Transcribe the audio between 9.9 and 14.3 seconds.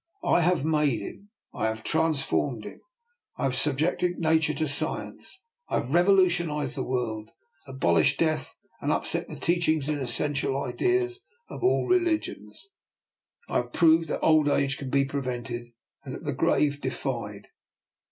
the essential idea, of all religions. I have proved that